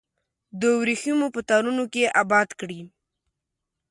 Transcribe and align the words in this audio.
د 0.59 0.61
وریښمو 0.79 1.27
په 1.35 1.41
تارونو 1.49 1.83
کې 1.93 2.13
اباد 2.21 2.49
کړي 2.59 2.81